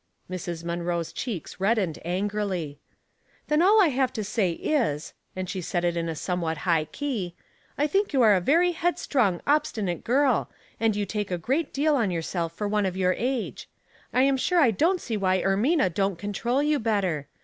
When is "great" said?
11.37-11.71